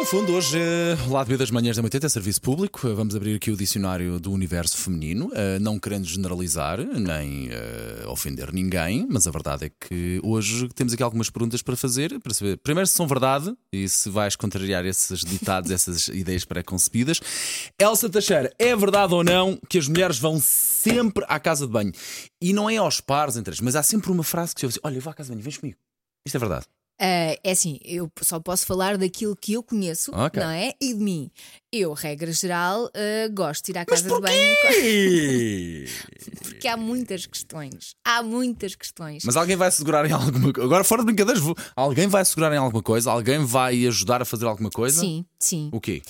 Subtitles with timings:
[0.00, 2.88] No fundo, hoje, eh, o lado B das manhãs da 80 é serviço público.
[2.88, 7.50] Eh, Vamos abrir aqui o dicionário do universo feminino, eh, não querendo generalizar nem
[8.06, 12.32] ofender ninguém, mas a verdade é que hoje temos aqui algumas perguntas para fazer, para
[12.32, 17.20] saber primeiro se são verdade e se vais contrariar esses ditados, essas ideias pré-concebidas.
[17.78, 21.92] Elsa Teixeira, é verdade ou não que as mulheres vão sempre à casa de banho?
[22.40, 24.72] E não é aos pares entre eles, mas há sempre uma frase que se ouve
[24.72, 25.76] assim: Olha, eu vou à casa de banho, vens comigo.
[26.24, 26.64] Isto é verdade.
[27.02, 30.42] Ah, é assim, eu só posso falar daquilo que eu conheço, Ok.
[30.42, 30.74] não é?
[30.80, 31.30] E de mim.
[31.72, 34.56] Eu, regra geral, ah, gosto de ir à Mas casa de banho
[36.42, 37.94] porque há muitas questões.
[38.04, 39.22] Há muitas questões.
[39.24, 40.62] Mas alguém vai segurar em alguma coisa.
[40.66, 43.10] Agora, fora de brincadeiras, vou- alguém vai segurar em alguma coisa?
[43.10, 45.00] Alguém vai ajudar a fazer alguma coisa?
[45.00, 45.70] Sim, sim.
[45.72, 46.02] O quê?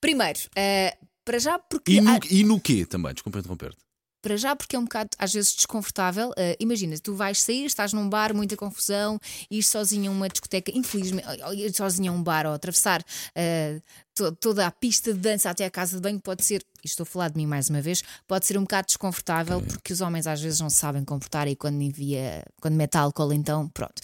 [0.00, 1.92] Primeiro, ah, para já porque.
[1.92, 3.12] E no, há- e no quê também?
[3.12, 3.78] Desculpa interromper-te.
[4.22, 6.30] Para já, porque é um bocado, às vezes, desconfortável.
[6.36, 9.18] Ah, imagina, tu vais sair, estás num bar, muita confusão,
[9.50, 13.02] ir sozinha a uma discoteca, infelizmente, ou ir sozinha a um bar ou atravessar
[13.34, 13.80] ah,
[14.14, 17.04] to- toda a pista de dança até a casa de banho pode ser, e estou
[17.04, 20.26] a falar de mim mais uma vez, pode ser um bocado desconfortável, porque os homens
[20.26, 24.00] às vezes não se sabem comportar e quando envia, quando mete álcool, então pronto.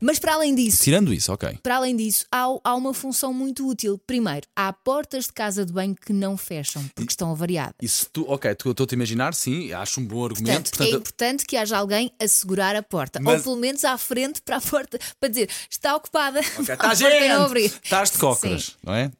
[0.00, 1.58] Mas para além disso, Tirando isso, ok.
[1.62, 3.98] para além disso, há, há uma função muito útil.
[4.06, 7.74] Primeiro, há portas de casa de banho que não fecham, porque estão avariadas.
[7.92, 10.70] Se tu, ok, estou-te a imaginar, sim, acho um bom argumento.
[10.70, 13.96] Portanto, é importante que haja alguém a segurar a porta, Mas- ou pelo menos à
[13.98, 16.40] frente para a porta, para dizer está ocupada.
[16.40, 17.68] Ok, a está porta não abrir.
[17.68, 17.80] gente!
[17.84, 19.10] Estás de cócoras, não é?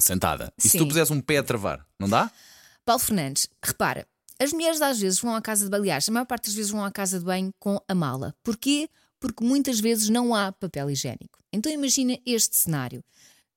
[0.00, 0.52] Sentada.
[0.56, 0.78] E se Sim.
[0.78, 2.30] tu pusesse um pé a travar, não dá?
[2.84, 4.06] Paulo Fernandes, repara,
[4.38, 6.70] as mulheres às vezes vão à casa de banho, aliás, a maior parte das vezes
[6.70, 8.34] vão à casa de banho com a mala.
[8.42, 8.88] Porquê?
[9.20, 11.38] Porque muitas vezes não há papel higiênico.
[11.52, 13.04] Então imagina este cenário.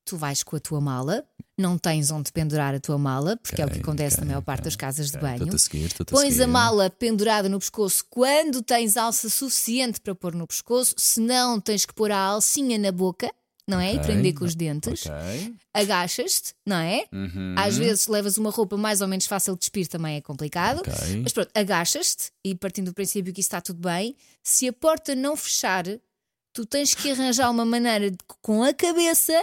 [0.05, 1.25] Tu vais com a tua mala,
[1.57, 4.41] não tens onde pendurar a tua mala, porque é o que acontece ok, na maior
[4.43, 5.51] parte das casas de banho.
[5.51, 10.35] A seguir, a Pões a mala pendurada no pescoço quando tens alça suficiente para pôr
[10.35, 13.33] no pescoço, se não tens que pôr a alcinha na boca,
[13.67, 13.93] não é?
[13.93, 15.05] E Ok, prender com os dentes.
[15.05, 15.55] Ok.
[15.73, 17.05] Agachas-te, não é?
[17.11, 17.55] Uhum.
[17.57, 20.79] Às vezes levas uma roupa mais ou menos fácil de despir, também é complicado.
[20.79, 21.21] Ok.
[21.23, 25.15] Mas pronto, agachas-te e partindo do princípio que isso está tudo bem, se a porta
[25.15, 25.85] não fechar,
[26.53, 29.33] tu tens que arranjar uma maneira de, com a cabeça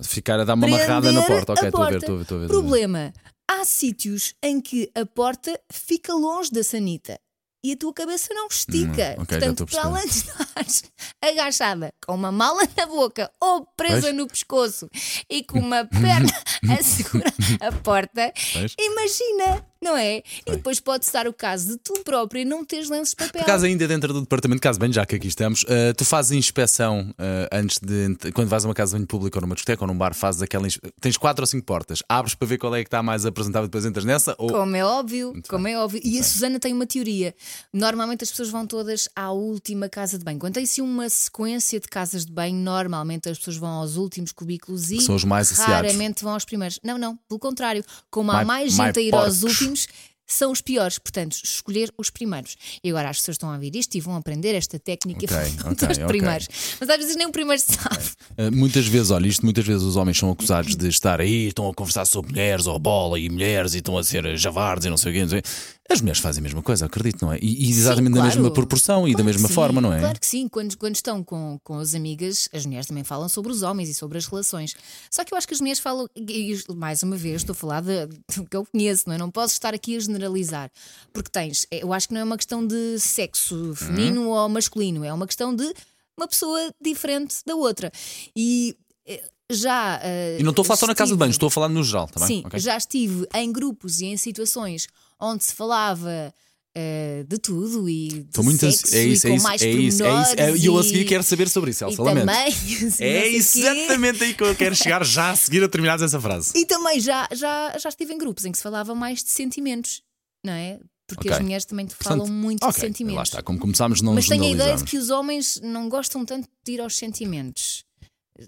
[0.00, 1.52] Ficar a dar uma amarrada na porta.
[1.52, 1.96] Ok, a estou a ver, porta.
[1.98, 2.48] estou a ver, estou a ver.
[2.48, 3.12] Problema:
[3.50, 7.18] há sítios em que a porta fica longe da sanita
[7.64, 9.16] e a tua cabeça não estica.
[9.18, 10.84] Hum, ok, já Portanto, para além de estares
[11.22, 14.14] agachada com uma mala na boca ou presa Pois.
[14.14, 14.88] no pescoço
[15.28, 16.32] e com uma perna
[16.78, 18.74] a segurar a porta, Pois.
[18.78, 20.22] imagina, não é?
[20.46, 23.42] E depois pode estar o caso de tu própria não teres lenços de papel.
[23.42, 25.92] Por acaso, ainda dentro do departamento de casa de banho, já que aqui estamos, eh,
[25.92, 28.32] tu fazes inspeção eh, antes de.
[28.32, 30.42] Quando vais a uma casa de banho pública ou numa discoteca ou num bar, fazes
[30.42, 30.66] aquela.
[31.00, 33.68] Tens quatro ou cinco portas, abres para ver qual é que está mais apresentável e
[33.68, 34.34] depois entras nessa?
[34.38, 34.50] Ou...
[34.50, 36.00] Como é óbvio, Muito como bem, é óbvio.
[36.02, 37.34] E a Susana tem uma teoria.
[37.72, 40.38] Normalmente as pessoas vão todas à última casa de banho.
[40.38, 44.32] Quando tem assim uma sequência de casas de banho, normalmente as pessoas vão aos últimos
[44.32, 46.78] cubículos e São os mais raramente vão aos primeiros.
[46.82, 47.84] Não, não, pelo contrário.
[48.10, 49.67] Como há mais my gente a ir aos porcos.
[49.68, 49.86] Últimos,
[50.30, 50.98] são os piores.
[50.98, 52.56] Portanto, escolher os primeiros.
[52.84, 55.72] E agora as pessoas estão a ouvir isto e vão aprender esta técnica Ok, vão
[55.72, 56.06] ok, aos ok.
[56.08, 56.48] primeiros.
[56.78, 58.04] Mas às vezes nem o primeiro sabe.
[58.36, 61.68] Uh, Muitas vezes, olha, isto muitas vezes os homens são acusados de estar aí, estão
[61.68, 64.96] a conversar sobre mulheres ou bola e mulheres e estão a ser javardes e não
[64.98, 65.20] sei o quê.
[65.22, 65.48] não sei o quê.
[65.90, 67.38] As mulheres fazem a mesma coisa, acredito, não é?
[67.40, 68.36] E, e exatamente Sim, da claro.
[68.40, 70.00] mesma proporção e da Claro que mesma sim, forma, não é?
[70.00, 73.50] Claro que sim, quando, quando estão com, com as amigas, as mulheres também falam sobre
[73.50, 74.74] os homens e sobre as relações.
[75.10, 77.80] Só que eu acho que as mulheres falam, e mais uma vez, estou a falar
[77.80, 79.18] do que eu conheço, não é?
[79.18, 80.70] Não posso estar aqui a generalizar,
[81.10, 84.28] porque tens, é, eu acho que não é uma questão de sexo feminino Uhum.
[84.28, 85.72] ou masculino, é uma questão de
[86.18, 87.90] uma pessoa diferente da outra.
[88.36, 88.76] E
[89.06, 90.00] eh, já.
[90.02, 91.68] eh, E não estou a falar só na casa de banho, estive- estou a falar
[91.68, 92.26] no geral, tá bem?
[92.28, 92.58] Sim, Ok?
[92.60, 94.86] já estive em grupos e em situações
[95.20, 96.34] onde se falava
[96.74, 99.70] eh, de tudo e de muito sexo é isso, e é com isso, mais é
[99.70, 100.34] isso, é isso.
[100.36, 102.26] É- E eu a seguir quero saber sobre isso, Elsa, lamento.
[102.26, 102.54] também,
[103.00, 106.52] É exatamente aí que eu quero chegar já a seguir a terminares essa frase.
[106.54, 110.02] E também já, já, já estive em grupos em que se falava mais de sentimentos,
[110.44, 110.78] não é?
[111.08, 111.32] Porque Ok.
[111.32, 113.16] as mulheres também falam Portanto, muito ok, de sentimentos.
[113.16, 116.24] Lá está, como começámos, não Mas tenho a ideia de que os homens não gostam
[116.24, 117.77] tanto de ir aos sentimentos.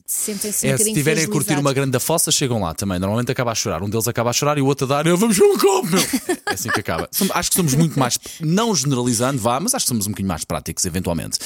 [0.06, 2.98] Sentem-se um É, se estiverem a curtir uma grande fossa, chegam lá também.
[2.98, 3.82] Normalmente acaba a chorar.
[3.82, 5.88] Um deles acaba a chorar e o outro a dar, "Eu, vamos ver um copo,
[5.88, 6.00] meu.
[6.46, 7.08] É assim que acaba.
[7.34, 10.44] Acho que somos muito mais, não generalizando, vá, mas acho que somos um bocadinho mais
[10.44, 11.38] práticos, eventualmente.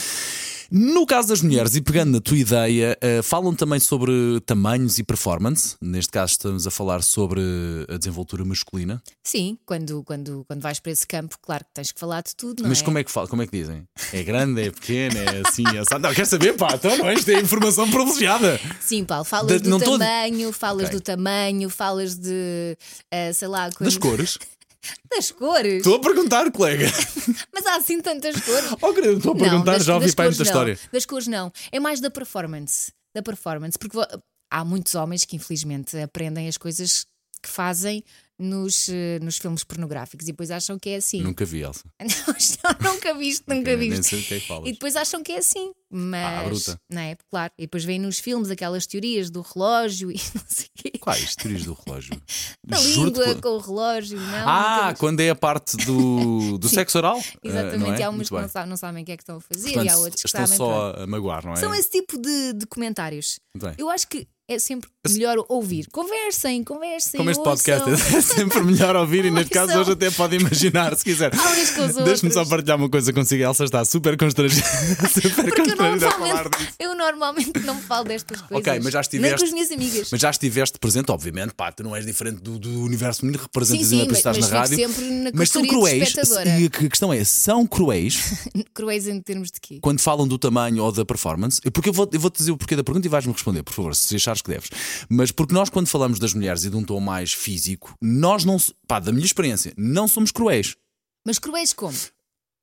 [0.70, 4.12] No caso das mulheres, e pegando na tua ideia, eh, falam também sobre
[4.46, 5.76] tamanhos e performance.
[5.80, 7.40] Neste caso, estamos a falar sobre
[7.88, 9.02] a desenvoltura masculina.
[9.22, 12.62] Sim, quando, quando, quando vais para esse campo, claro que tens que falar de tudo,
[12.66, 12.84] Mas é?
[12.84, 13.28] como é que fala?
[13.28, 13.86] Como é que dizem?
[14.12, 16.02] É grande, é pequeno, é assim, é assado?
[16.02, 18.60] Não, quer saber, pá, então não, isto é informação privilegiada.
[18.80, 20.98] Sim, Paulo, falas Da- do não tô- tamanho, falas Ok.
[20.98, 22.76] do tamanho, falas de,
[23.10, 24.38] eh, sei lá, Das quando- cores.
[25.10, 25.76] Das cores.
[25.78, 26.86] Estou a perguntar, colega.
[27.64, 28.64] Mas há assim tantas cores.
[28.82, 30.46] Oh, querido, estou a perguntar, das- já ouvi para muita não.
[30.46, 30.78] história.
[30.92, 31.52] Das cores não.
[31.72, 32.92] É mais da performance.
[33.14, 33.78] Da performance.
[33.78, 33.96] Porque
[34.50, 37.06] há muitos homens que infelizmente aprendem as coisas
[37.42, 38.02] que fazem
[38.38, 41.20] nos, eh, nos filmes pornográficos e depois acham que é assim.
[41.22, 41.84] Nunca vi, Elsa.
[42.00, 44.06] Não, nunca viste, nunca Nem viste.
[44.08, 44.68] sei o que é que falas.
[44.68, 45.70] E depois acham que é assim.
[45.90, 46.44] Mas.
[46.46, 46.80] bruta.
[46.90, 47.16] Não é?
[47.30, 47.52] Claro.
[47.58, 50.92] E depois vêm nos filmes aquelas teorias do relógio e não sei o quê.
[51.04, 51.36] Quais?
[51.36, 52.20] Teorias do relógio?
[52.66, 54.48] Da língua que- com o relógio, não?
[54.48, 55.00] Ah, viste.
[55.00, 57.18] quando é a parte do, do sexo oral?
[57.18, 58.02] Eh, Exatamente, não é?
[58.02, 58.48] há umas que não bem.
[58.48, 60.28] sabem, não sabem o que é que estão a fazer Portanto, e há outros que
[60.28, 60.56] estão sabem.
[60.56, 61.02] só pronto.
[61.02, 61.56] a magoar, não é?
[61.56, 63.38] São esse tipo de, de comentários.
[63.76, 65.86] Eu acho que é sempre melhor ouvir.
[65.92, 67.18] Conversem, conversem.
[67.18, 68.18] Como este podcast ouçam.
[68.18, 71.30] é sempre melhor ouvir e neste caso hoje até pode imaginar, se quiser.
[72.04, 73.42] Deixe-me só partilhar uma coisa consigo.
[73.42, 74.66] Elsa está super constrangida,
[75.12, 78.56] super Porque eu constrangida falar normalmente, eu normalmente não falo destas coisas.
[78.66, 80.08] Ok, mas já Nem estiveste- com as minhas amigas.
[80.12, 83.86] Mas já estiveste presente, obviamente, pá, tu não és diferente do, do universo feminino, representas
[83.86, 84.76] Sim, sim, mas- estás mas na rádio.
[84.76, 86.14] sempre na mas são cruéis.
[86.58, 88.14] E a questão é: são cruéis
[88.74, 89.78] Cruéis em termos de quê?
[89.80, 91.60] quando falam do tamanho ou da performance?
[91.72, 93.94] Porque eu vou- eu vou-te dizer o porquê da pergunta e vais-me responder, por favor,
[93.94, 94.68] se achares que deves.
[95.08, 98.56] Mas porque nós, quando falamos das mulheres e de um tom mais físico, nós não,
[98.86, 100.76] pá, da minha experiência, não somos cruéis.
[101.26, 101.96] Mas cruéis como?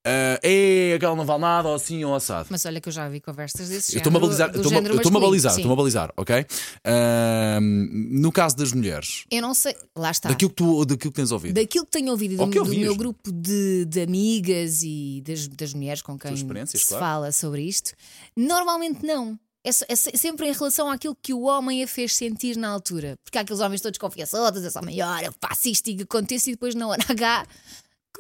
[0.04, 2.48] Ah, é, aquela não vale nada, ou assim, ou assado.
[2.50, 4.76] Mas olha que eu já vi conversas desse Eu estou-me a género, balizar, do estou-me
[4.76, 6.46] a- género eu estou-me a balizar, estou-me a balizar, ok?
[6.84, 10.30] Ah, no caso das mulheres, Eu não sei, lá está.
[10.30, 11.54] daquilo que, tu, daquilo que tens ouvido.
[11.54, 15.48] Daquilo que tenho ouvido Ou do, que do meu grupo de, de amigas e das,
[15.48, 16.46] das mulheres com quem se
[16.88, 17.06] claro.
[17.06, 17.94] fala sobre isto,
[18.36, 19.40] normalmente não.
[19.64, 23.16] É, é se- sempre em relação àquilo que o homem a fez sentir na altura.
[23.24, 26.50] Porque há aqueles homens todos confiançosos, eu sou maior, eu faço isto e que aconteça,
[26.50, 27.46] e depois na hora H.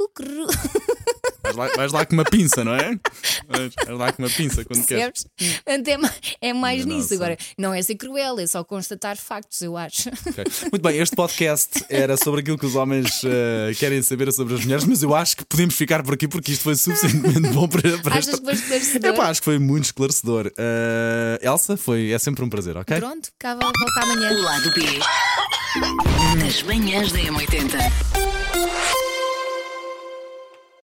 [0.08, 0.48] cucru,
[1.44, 2.98] Vais lá, vais lá com uma pinça, não é?
[3.50, 5.26] Vais, vais lá com uma pinça quando queres.
[5.66, 7.14] Portanto, é, ma- é mais nisso.
[7.16, 10.10] Agora, não é ser cruel, é só constatar factos, eu acho.
[10.28, 10.44] Ok.
[10.72, 14.62] Muito bem, este podcast era sobre aquilo que os homens eh, querem saber sobre as
[14.64, 17.98] mulheres, mas eu acho que podemos ficar por aqui porque isto foi suficientemente bom para,
[17.98, 19.10] para Achas que foi esclarecedor?
[19.14, 20.52] Epá, acho que foi muito esclarecedor.
[20.58, 22.98] Eh, Elsa, foi, é sempre um prazer, ok?
[22.98, 24.32] Pronto, cá vai voltar amanhã.
[24.32, 24.82] O lado B
[26.44, 28.21] das manhãs da M80.